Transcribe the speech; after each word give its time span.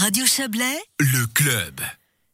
Radio 0.00 0.24
Chablais, 0.26 0.78
le 1.00 1.26
club. 1.26 1.80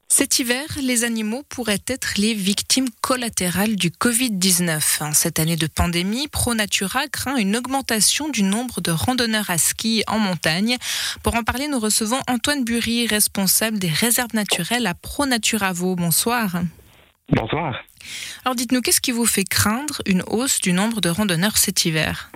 Cet 0.08 0.38
hiver, 0.38 0.66
les 0.82 1.02
animaux 1.02 1.42
pourraient 1.48 1.82
être 1.86 2.18
les 2.18 2.34
victimes 2.34 2.90
collatérales 3.00 3.76
du 3.76 3.88
Covid-19. 3.88 5.02
En 5.02 5.14
cette 5.14 5.38
année 5.38 5.56
de 5.56 5.66
pandémie, 5.66 6.28
ProNatura 6.28 7.08
craint 7.08 7.36
une 7.36 7.56
augmentation 7.56 8.28
du 8.28 8.42
nombre 8.42 8.82
de 8.82 8.90
randonneurs 8.90 9.48
à 9.48 9.56
ski 9.56 10.04
en 10.08 10.18
montagne. 10.18 10.76
Pour 11.22 11.36
en 11.36 11.42
parler, 11.42 11.66
nous 11.66 11.78
recevons 11.80 12.20
Antoine 12.28 12.64
Bury, 12.64 13.06
responsable 13.06 13.78
des 13.78 13.88
réserves 13.88 14.34
naturelles 14.34 14.86
à 14.86 14.92
ProNatura 14.92 15.72
Vaux. 15.72 15.96
Bonsoir. 15.96 16.60
Bonsoir. 17.30 17.82
Alors 18.44 18.56
dites-nous, 18.56 18.82
qu'est-ce 18.82 19.00
qui 19.00 19.12
vous 19.12 19.24
fait 19.24 19.44
craindre 19.44 20.02
une 20.04 20.22
hausse 20.26 20.60
du 20.60 20.74
nombre 20.74 21.00
de 21.00 21.08
randonneurs 21.08 21.56
cet 21.56 21.86
hiver? 21.86 22.30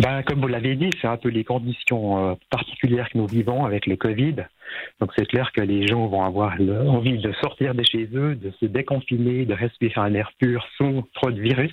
Ben, 0.00 0.22
Comme 0.22 0.40
vous 0.40 0.48
l'avez 0.48 0.76
dit, 0.76 0.90
c'est 1.00 1.08
un 1.08 1.16
peu 1.16 1.28
les 1.28 1.44
conditions 1.44 2.30
euh, 2.30 2.34
particulières 2.50 3.08
que 3.10 3.18
nous 3.18 3.26
vivons 3.26 3.64
avec 3.64 3.86
le 3.86 3.96
Covid. 3.96 4.36
Donc 5.00 5.10
c'est 5.16 5.26
clair 5.26 5.50
que 5.52 5.60
les 5.60 5.86
gens 5.86 6.06
vont 6.06 6.24
avoir 6.24 6.54
envie 6.60 7.18
de 7.18 7.32
sortir 7.40 7.74
de 7.74 7.82
chez 7.82 8.08
eux, 8.14 8.34
de 8.34 8.52
se 8.60 8.66
déconfiner, 8.66 9.44
de 9.44 9.54
respirer 9.54 10.00
un 10.00 10.14
air 10.14 10.32
pur 10.38 10.66
sans 10.78 11.02
trop 11.14 11.30
de 11.30 11.40
virus. 11.40 11.72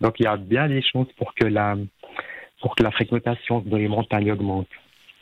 Donc 0.00 0.14
il 0.18 0.24
y 0.24 0.26
a 0.26 0.36
bien 0.36 0.68
des 0.68 0.82
chances 0.82 1.12
pour 1.18 1.34
que 1.34 1.44
la, 1.44 1.76
pour 2.60 2.74
que 2.74 2.82
la 2.82 2.90
fréquentation 2.90 3.60
dans 3.60 3.76
les 3.76 3.88
montagnes 3.88 4.32
augmente. 4.32 4.68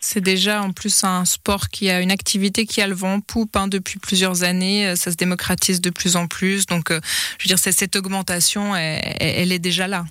C'est 0.02 0.22
déjà 0.22 0.62
en 0.62 0.72
plus 0.72 1.04
un 1.04 1.24
sport 1.24 1.68
qui 1.68 1.90
a 1.90 2.00
une 2.00 2.10
activité 2.10 2.64
qui 2.64 2.80
a 2.80 2.86
le 2.86 2.94
vent 2.94 3.20
poupe 3.20 3.54
hein, 3.56 3.68
depuis 3.68 3.98
plusieurs 3.98 4.44
années. 4.44 4.88
Euh, 4.88 4.94
ça 4.94 5.10
se 5.10 5.16
démocratise 5.16 5.80
de 5.80 5.90
plus 5.90 6.16
en 6.16 6.26
plus. 6.26 6.64
Donc, 6.64 6.90
euh, 6.90 7.00
je 7.38 7.44
veux 7.44 7.48
dire, 7.54 7.58
cette 7.58 7.96
augmentation, 7.96 8.74
elle 8.74 9.52
est 9.52 9.58
déjà 9.58 9.88
là. 9.88 10.04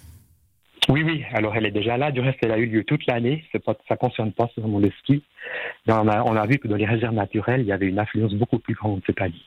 Oui, 0.89 1.03
oui. 1.03 1.23
Alors, 1.33 1.55
elle 1.55 1.67
est 1.67 1.71
déjà 1.71 1.97
là. 1.97 2.11
Du 2.11 2.19
reste, 2.19 2.39
elle 2.41 2.51
a 2.51 2.57
eu 2.57 2.65
lieu 2.65 2.83
toute 2.83 3.05
l'année. 3.05 3.45
ça 3.53 3.59
ne 3.91 3.95
concerne 3.95 4.31
pas 4.31 4.49
seulement 4.55 4.79
le 4.79 4.89
ski. 4.99 5.23
On 5.87 6.07
a, 6.07 6.23
on 6.23 6.35
a, 6.35 6.45
vu 6.47 6.57
que 6.57 6.67
dans 6.67 6.75
les 6.75 6.85
réserves 6.85 7.13
naturelles, 7.13 7.61
il 7.61 7.67
y 7.67 7.71
avait 7.71 7.85
une 7.85 7.99
influence 7.99 8.33
beaucoup 8.33 8.57
plus 8.57 8.73
grande 8.73 9.01
cette 9.05 9.21
année. 9.21 9.41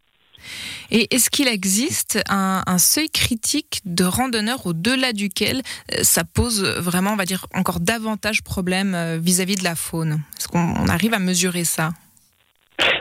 Et 0.90 1.12
est-ce 1.14 1.30
qu'il 1.30 1.48
existe 1.48 2.22
un, 2.28 2.78
seuil 2.78 3.08
critique 3.10 3.80
de 3.84 4.04
randonneurs 4.04 4.66
au-delà 4.66 5.12
duquel 5.12 5.58
euh, 5.92 6.02
ça 6.02 6.22
pose 6.24 6.64
vraiment, 6.80 7.12
on 7.12 7.16
va 7.16 7.24
dire, 7.24 7.46
encore 7.54 7.80
davantage 7.80 8.42
problème 8.42 8.94
euh, 8.94 9.18
vis-à-vis 9.18 9.56
de 9.56 9.64
la 9.64 9.74
faune? 9.74 10.20
Est-ce 10.38 10.48
qu'on 10.48 10.86
arrive 10.88 11.14
à 11.14 11.18
mesurer 11.18 11.64
ça? 11.64 11.90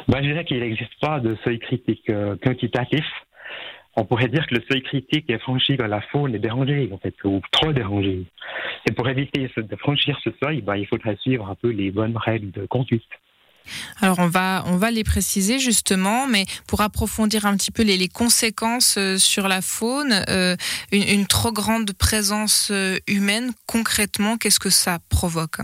Ben, 0.08 0.22
Je 0.22 0.30
dirais 0.30 0.45
qu'il 0.45 0.59
n'existe 0.59 1.00
pas 1.00 1.20
de 1.20 1.38
seuil 1.44 1.59
critique 1.59 2.09
euh, 2.09 2.36
quantitatif 2.44 3.05
on 3.95 4.06
pourrait 4.06 4.30
dire 4.30 4.45
que 4.47 4.56
le 4.56 4.64
seuil 4.70 4.81
critique 4.81 5.30
est 5.30 5.39
franchi 5.39 5.78
quand 5.78 5.88
la 5.88 6.02
faune 6.02 6.34
est 6.36 6.39
dérangée, 6.39 6.89
en 6.92 6.97
fait, 6.97 7.14
ou 7.23 7.42
trop 7.52 7.73
dérangée. 7.73 8.25
Et 8.89 8.94
pour 8.94 9.08
éviter 9.09 9.50
de 9.56 9.75
franchir 9.75 10.17
ce 10.23 10.30
seuil, 10.42 10.61
bah, 10.61 10.78
il 10.78 10.88
faudrait 10.88 11.17
suivre 11.17 11.50
un 11.50 11.56
peu 11.56 11.70
les 11.70 11.92
bonnes 11.92 12.17
règles 12.17 12.52
de 12.52 12.66
conduite. 12.66 13.03
Alors 14.02 14.20
on 14.20 14.28
va 14.28 14.64
on 14.67 14.78
va 14.78 14.92
les 14.92 15.03
préciser 15.03 15.59
justement, 15.59 16.28
mais 16.28 16.45
pour 16.67 16.81
approfondir 16.81 17.45
un 17.45 17.56
petit 17.56 17.72
peu 17.72 17.83
les, 17.83 18.08
conséquences 18.08 18.98
euh, 18.98 19.17
sur 19.17 19.48
la 19.48 19.61
faune, 19.61 20.14
euh, 20.30 20.55
une, 20.92 21.28
trop 21.28 21.52
grande 21.52 21.94
présence 21.94 22.72
euh, 22.72 22.98
humaine, 23.08 23.52
concrètement, 23.67 24.38
qu'est-ce 24.38 24.59
que 24.59 24.72
ça 24.72 24.98
provoque? 25.09 25.59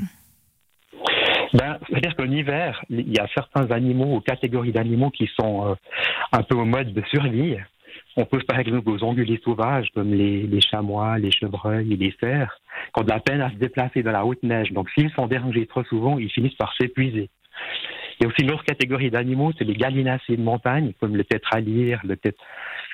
Ben, 1.53 1.79
C'est-à-dire 1.89 2.15
qu'en 2.15 2.29
hiver, 2.29 2.83
il 2.89 3.11
y 3.11 3.19
a 3.19 3.27
certains 3.33 3.71
animaux 3.71 4.17
ou 4.17 4.21
catégories 4.21 4.71
d'animaux 4.71 5.09
qui 5.09 5.29
sont 5.39 5.75
un 6.31 6.43
peu 6.43 6.55
au 6.55 6.65
mode 6.65 6.93
de 6.93 7.03
survie. 7.09 7.57
On 8.15 8.25
pense 8.25 8.43
par 8.43 8.59
exemple 8.59 8.89
aux 8.89 9.03
ongulés 9.03 9.39
sauvages 9.43 9.89
comme 9.93 10.13
les, 10.13 10.61
chamois, 10.61 11.17
les 11.19 11.31
chevreuils 11.31 11.93
et 11.93 11.97
les 11.97 12.13
cerfs, 12.19 12.59
qui 12.93 13.01
ont 13.01 13.03
de 13.03 13.09
la 13.09 13.19
peine 13.19 13.41
à 13.41 13.49
se 13.49 13.55
déplacer 13.55 14.03
dans 14.03 14.11
la 14.11 14.25
haute 14.25 14.43
neige. 14.43 14.71
Donc 14.71 14.89
s'ils 14.91 15.11
sont 15.11 15.27
dérangés 15.27 15.65
trop 15.67 15.83
souvent, 15.83 16.17
ils 16.17 16.31
finissent 16.31 16.55
par 16.55 16.73
s'épuiser. 16.75 17.29
Il 18.19 18.23
y 18.23 18.25
a 18.25 18.29
aussi 18.29 18.41
une 18.41 18.51
autre 18.51 18.63
catégorie 18.63 19.11
d'animaux, 19.11 19.51
c'est 19.57 19.63
les 19.63 19.75
gallinacés 19.75 20.37
de 20.37 20.41
montagne, 20.41 20.93
comme 20.99 21.15
le 21.15 21.23
tétralyre, 21.23 22.01
le, 22.03 22.17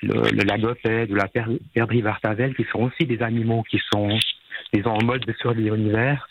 le, 0.02 0.31
le 0.31 0.44
lagopède 0.44 1.12
ou 1.12 1.16
la 1.16 1.28
perdrix 1.28 2.02
vartavelle, 2.02 2.56
qui 2.56 2.66
sont 2.66 2.81
aussi 2.81 3.06
des 3.06 3.22
animaux 3.22 3.64
qui 3.64 3.80
sont 3.94 4.18
disons, 4.74 4.91
en 4.91 5.03
mode 5.03 5.25
de 5.25 5.34
survie 5.34 5.72
en 5.72 5.75
hiver 5.75 6.28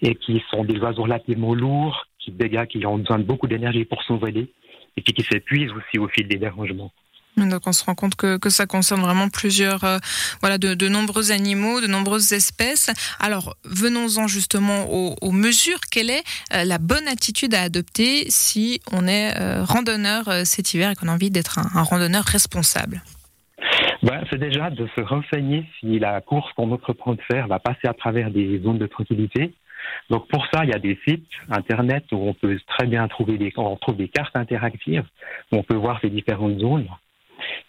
et 0.00 0.14
qui 0.14 0.42
sont 0.50 0.64
des 0.64 0.78
oiseaux 0.78 1.02
relativement 1.02 1.54
lourds, 1.54 2.06
qui, 2.18 2.30
dégagent, 2.30 2.68
qui 2.68 2.86
ont 2.86 2.98
besoin 2.98 3.18
de 3.18 3.24
beaucoup 3.24 3.46
d'énergie 3.46 3.84
pour 3.84 4.02
s'envoler 4.02 4.50
et 4.96 5.02
puis 5.02 5.12
qui 5.12 5.22
s'épuisent 5.22 5.72
aussi 5.72 5.98
au 5.98 6.08
fil 6.08 6.28
des 6.28 6.36
dérangements. 6.36 6.92
Donc 7.36 7.66
on 7.66 7.72
se 7.72 7.84
rend 7.84 7.94
compte 7.94 8.14
que, 8.14 8.36
que 8.38 8.50
ça 8.50 8.66
concerne 8.66 9.00
vraiment 9.00 9.28
plusieurs, 9.28 9.84
euh, 9.84 9.98
voilà, 10.40 10.58
de, 10.58 10.74
de, 10.74 10.88
nombreux 10.88 11.32
animaux, 11.32 11.80
de 11.80 11.86
nombreuses 11.86 12.32
espèces. 12.32 12.90
Alors 13.18 13.56
venons-en 13.64 14.28
justement 14.28 14.86
aux, 14.90 15.32
mesures. 15.32 15.80
Quelle 15.90 16.10
est 16.10 16.22
euh, 16.54 16.64
la 16.64 16.78
bonne 16.78 17.08
attitude 17.08 17.54
à 17.54 17.62
adopter 17.62 18.26
si 18.28 18.80
on 18.92 19.06
est 19.06 19.36
euh, 19.40 19.64
randonneur 19.64 20.24
cet 20.44 20.74
hiver 20.74 20.90
et 20.90 20.94
qu'on 20.94 21.08
a 21.08 21.12
envie 21.12 21.30
d'être 21.30 21.58
un, 21.58 21.82
randonneur 21.82 22.24
responsable? 22.24 23.02
Ben, 24.02 24.22
c'est 24.30 24.38
déjà 24.38 24.70
de 24.70 24.86
se 24.94 25.00
renseigner 25.00 25.64
si 25.80 25.98
la 25.98 26.20
course 26.20 26.52
qu'on 26.52 26.70
entreprend 26.70 27.14
de 27.14 27.20
faire 27.30 27.48
va 27.48 27.58
passer 27.58 27.88
à 27.88 27.94
travers 27.94 28.30
des 28.30 28.60
zones 28.62 28.78
de 28.78 28.86
tranquillité. 28.86 29.54
Donc 30.10 30.28
pour 30.28 30.46
ça, 30.52 30.64
il 30.64 30.70
y 30.70 30.74
a 30.74 30.78
des 30.78 30.98
sites 31.06 31.26
internet 31.50 32.04
où 32.12 32.16
on 32.16 32.34
peut 32.34 32.58
très 32.66 32.86
bien 32.86 33.06
trouver 33.08 33.38
des, 33.38 33.52
on 33.56 33.76
trouve 33.76 33.96
des 33.96 34.08
cartes 34.08 34.36
interactives 34.36 35.04
où 35.52 35.56
on 35.56 35.62
peut 35.62 35.76
voir 35.76 35.98
ces 36.00 36.10
différentes 36.10 36.58
zones. 36.58 36.88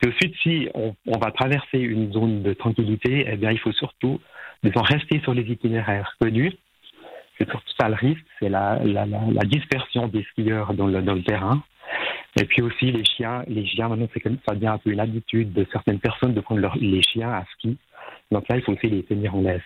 Et 0.03 0.07
ensuite, 0.07 0.35
si 0.43 0.69
on, 0.73 0.93
va 1.17 1.31
traverser 1.31 1.79
une 1.79 2.11
zone 2.11 2.43
de 2.43 2.53
tranquillité, 2.53 3.25
eh 3.27 3.37
bien, 3.37 3.51
il 3.51 3.59
faut 3.59 3.71
surtout 3.71 4.19
rester 4.63 5.19
sur 5.21 5.33
les 5.33 5.43
itinéraires 5.43 6.15
connus. 6.19 6.53
C'est 7.37 7.49
surtout 7.49 7.73
ça 7.79 7.89
le 7.89 7.95
risque, 7.95 8.25
c'est 8.39 8.49
la, 8.49 8.79
dispersion 9.45 10.07
des 10.07 10.23
skieurs 10.31 10.73
dans 10.73 10.87
le, 10.87 11.23
terrain. 11.23 11.63
Et 12.39 12.45
puis 12.45 12.61
aussi 12.61 12.91
les 12.91 13.03
chiens, 13.05 13.43
les 13.47 13.65
chiens 13.65 13.87
maintenant 13.87 14.07
c'est 14.13 14.19
comme 14.19 14.37
ça 14.47 14.55
devient 14.55 14.67
un 14.67 14.77
peu 14.77 14.91
une 14.91 14.99
habitude 14.99 15.53
de 15.53 15.65
certaines 15.71 15.99
personnes 15.99 16.33
de 16.33 16.41
prendre 16.41 16.75
les 16.79 17.01
chiens 17.01 17.31
à 17.31 17.45
ski. 17.53 17.77
Donc 18.31 18.47
là 18.49 18.57
il 18.57 18.61
faut 18.63 18.73
aussi 18.73 18.87
les 18.87 19.03
tenir 19.03 19.35
en 19.35 19.41
laisse. 19.41 19.61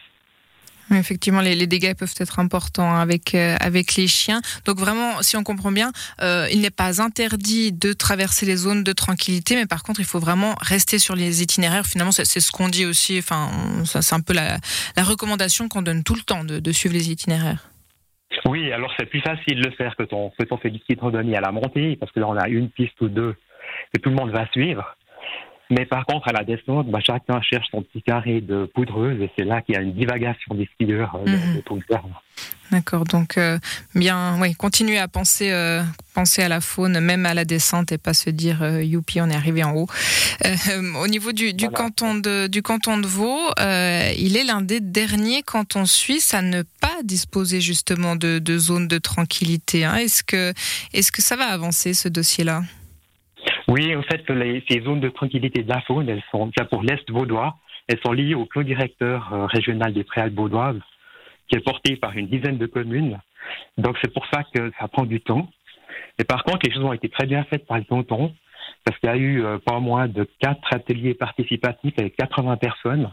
Effectivement, 0.91 1.41
les, 1.41 1.67
dégâts 1.67 1.93
peuvent 1.93 2.13
être 2.19 2.39
importants 2.39 2.95
avec 2.95 3.35
euh, 3.35 3.55
avec 3.59 3.95
les 3.95 4.07
chiens. 4.07 4.41
Donc 4.65 4.79
vraiment, 4.79 5.21
si 5.21 5.37
on 5.37 5.43
comprend 5.43 5.71
bien, 5.71 5.91
euh, 6.21 6.47
il 6.51 6.61
n'est 6.61 6.69
pas 6.69 7.01
interdit 7.01 7.71
de 7.71 7.93
traverser 7.93 8.45
les 8.45 8.55
zones 8.55 8.83
de 8.83 8.91
tranquillité, 8.91 9.55
mais 9.55 9.65
par 9.65 9.83
contre, 9.83 9.99
il 9.99 10.05
faut 10.05 10.19
vraiment 10.19 10.55
rester 10.61 10.99
sur 10.99 11.15
les 11.15 11.41
itinéraires. 11.43 11.85
Finalement, 11.85 12.11
c'est 12.11 12.25
ce 12.25 12.51
qu'on 12.51 12.69
dit 12.69 12.85
aussi. 12.85 13.19
Enfin, 13.19 13.49
c'est 13.85 14.15
un 14.15 14.21
peu 14.21 14.33
la, 14.33 14.57
recommandation 14.97 15.67
qu'on 15.67 15.81
donne 15.81 16.03
tout 16.03 16.15
le 16.15 16.21
temps 16.21 16.43
de, 16.43 16.71
suivre 16.71 16.93
les 16.93 17.11
itinéraires. 17.11 17.69
Oui, 18.45 18.71
alors 18.71 18.91
c'est 18.97 19.07
plus 19.07 19.21
facile 19.21 19.61
de 19.61 19.69
le 19.69 19.75
faire 19.75 19.95
quand 19.97 20.13
on, 20.13 20.31
quand 20.37 20.51
on 20.51 20.57
fait 20.57 20.69
du 20.69 20.79
à 21.35 21.41
la 21.41 21.51
montée, 21.51 21.95
parce 21.95 22.11
que 22.11 22.19
là 22.19 22.27
on 22.27 22.37
a 22.37 22.47
une 22.47 22.69
piste 22.69 22.99
ou 23.01 23.09
deux 23.09 23.35
que 23.93 23.99
tout 23.99 24.09
le 24.09 24.15
monde 24.15 24.31
va 24.31 24.47
suivre. 24.51 24.95
Mais 25.71 25.85
par 25.85 26.05
contre, 26.05 26.27
à 26.27 26.31
la 26.31 26.43
descente, 26.43 26.89
bah, 26.89 26.99
chacun 26.99 27.41
cherche 27.41 27.67
son 27.69 27.83
petit 27.83 28.01
carré 28.01 28.41
de 28.41 28.69
poudreuse 28.73 29.21
et 29.21 29.29
c'est 29.37 29.45
là 29.45 29.61
qu'il 29.61 29.75
y 29.75 29.77
a 29.77 29.81
une 29.81 29.93
divagation 29.93 30.55
des 30.55 30.67
skieurs 30.73 31.15
euh, 31.15 31.55
de 31.55 31.61
tout 31.61 31.75
le 31.75 31.83
terrain. 31.83 32.09
D'accord, 32.71 33.03
donc 33.03 33.37
euh, 33.37 33.59
bien, 33.93 34.39
oui, 34.39 34.55
continuer 34.55 34.97
à 34.97 35.07
penser, 35.07 35.51
euh, 35.51 35.83
penser 36.15 36.41
à 36.41 36.49
la 36.49 36.61
faune, 36.61 36.99
même 36.99 37.25
à 37.25 37.35
la 37.35 37.45
descente, 37.45 37.91
et 37.91 37.97
pas 37.97 38.13
se 38.13 38.29
dire 38.31 38.63
youpi, 38.81 39.21
on 39.21 39.29
est 39.29 39.35
arrivé 39.35 39.63
en 39.63 39.75
haut. 39.75 39.87
au 41.01 41.07
niveau 41.07 41.31
du, 41.31 41.53
du 41.53 41.69
canton 41.69 42.15
de 42.15 42.47
du 42.47 42.61
canton 42.61 42.97
de 42.97 43.07
Vaud, 43.07 43.39
il 43.59 44.37
est 44.37 44.43
l'un 44.43 44.61
des 44.61 44.79
derniers 44.79 45.43
cantons 45.43 45.85
suisses 45.85 46.33
à 46.33 46.41
ne 46.41 46.61
pas 46.79 47.03
disposer 47.03 47.59
justement 47.59 48.15
de, 48.15 48.39
de 48.39 48.57
zones 48.57 48.87
de 48.87 48.97
tranquillité. 48.97 49.83
Hein. 49.83 49.95
Est-ce 49.95 50.23
que 50.23 50.53
est-ce 50.93 51.11
que 51.11 51.21
ça 51.21 51.35
va 51.35 51.45
avancer 51.45 51.93
ce 51.93 52.07
dossier-là? 52.07 52.63
Oui, 53.69 53.95
en 53.95 54.01
fait, 54.01 54.23
ces 54.67 54.81
zones 54.81 54.99
de 54.99 55.09
tranquillité 55.09 55.61
de 55.61 55.69
la 55.69 55.81
faune, 55.81 56.09
elles 56.09 56.23
sont, 56.31 56.51
pour 56.71 56.81
l'Est 56.81 57.07
vaudois, 57.11 57.55
elles 57.87 57.99
sont 58.03 58.13
liées 58.13 58.33
au 58.33 58.45
plan 58.45 58.63
directeur 58.63 59.31
euh, 59.31 59.45
régional 59.45 59.93
des 59.93 60.03
Préalpes 60.03 60.33
vaudoises, 60.33 60.81
qui 61.47 61.55
est 61.55 61.63
porté 61.63 61.95
par 61.95 62.17
une 62.17 62.27
dizaine 62.27 62.57
de 62.57 62.65
communes. 62.65 63.19
Donc 63.77 63.95
c'est 64.01 64.11
pour 64.11 64.25
ça 64.33 64.43
que 64.53 64.71
ça 64.79 64.87
prend 64.87 65.05
du 65.05 65.21
temps. 65.21 65.47
Et 66.17 66.23
par 66.23 66.43
contre, 66.43 66.67
les 66.67 66.73
choses 66.73 66.83
ont 66.83 66.93
été 66.93 67.09
très 67.09 67.27
bien 67.27 67.43
faites 67.43 67.67
par 67.67 67.77
le 67.77 67.83
canton, 67.83 68.33
parce 68.85 68.97
qu'il 68.99 69.09
y 69.09 69.13
a 69.13 69.17
eu 69.17 69.43
euh, 69.43 69.59
pas 69.59 69.79
moins 69.79 70.07
de 70.07 70.27
quatre 70.39 70.73
ateliers 70.73 71.13
participatifs 71.13 71.93
avec 71.99 72.15
80 72.15 72.57
personnes 72.57 73.11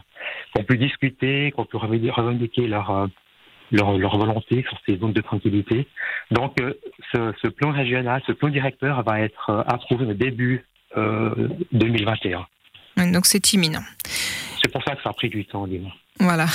qui 0.55 0.61
ont 0.61 0.65
pu 0.65 0.77
discuter, 0.77 1.51
qui 1.51 1.59
ont 1.59 1.65
pu 1.65 1.77
revendiquer 1.77 2.67
leur, 2.67 2.89
euh, 2.89 3.07
leur, 3.71 3.97
leur, 3.97 4.17
volonté 4.17 4.63
sur 4.67 4.77
ces 4.85 4.97
zones 4.97 5.13
de 5.13 5.21
tranquillité. 5.21 5.87
Donc, 6.31 6.59
euh, 6.61 6.73
ce, 7.13 7.33
ce, 7.41 7.47
plan 7.47 7.71
régional, 7.71 8.21
ce 8.25 8.31
plan 8.31 8.49
directeur 8.49 9.03
va 9.03 9.21
être 9.21 9.49
euh, 9.49 9.63
approuvé 9.67 10.05
au 10.05 10.13
début 10.13 10.65
euh, 10.95 11.49
2021. 11.71 12.45
Donc, 13.11 13.25
c'est 13.25 13.53
imminent. 13.53 13.83
C'est 14.61 14.71
pour 14.71 14.83
ça 14.83 14.95
que 14.95 15.03
ça 15.03 15.09
a 15.09 15.13
pris 15.13 15.29
du 15.29 15.45
temps, 15.45 15.67
dis-moi. 15.67 15.91
Voilà. 16.27 16.47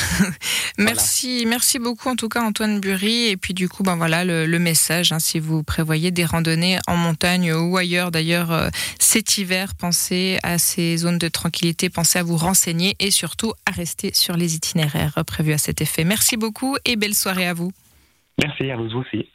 merci, 0.79 1.45
merci 1.47 1.79
beaucoup 1.79 2.09
en 2.09 2.17
tout 2.17 2.29
cas 2.29 2.43
Antoine 2.43 2.81
Bury. 2.81 3.29
Et 3.29 3.37
puis 3.37 3.55
du 3.55 3.69
coup, 3.69 3.83
ben 3.83 3.97
voilà 3.97 4.25
le, 4.25 4.59
message. 4.59 5.13
Hein, 5.13 5.19
si 5.19 5.39
vous 5.39 5.63
prévoyez 5.63 6.11
des 6.11 6.25
randonnées 6.25 6.79
en 6.87 6.97
montagne 6.97 7.53
ou 7.53 7.77
ailleurs, 7.77 8.11
d'ailleurs 8.11 8.53
euh, 8.53 8.69
cet 8.99 9.39
hiver, 9.39 9.75
pensez 9.79 10.39
à 10.43 10.59
ces 10.59 10.97
zones 10.97 11.19
de 11.19 11.29
tranquillité, 11.29 11.91
pensez 11.91 12.19
à 12.19 12.23
vous 12.23 12.37
renseigner 12.37 12.97
et 12.99 13.11
surtout 13.11 13.53
à 13.67 13.71
rester 13.71 14.13
sur 14.15 14.37
les 14.37 14.55
itinéraires 14.57 15.23
prévus 15.27 15.53
à 15.53 15.59
cet 15.59 15.81
effet. 15.81 16.05
Merci 16.05 16.37
beaucoup 16.37 16.77
et 16.85 16.97
belle 16.97 17.15
soirée 17.15 17.47
à 17.47 17.55
vous. 17.55 17.73
Merci 18.39 18.71
à 18.71 18.77
vous 18.77 18.91
aussi. 18.97 19.29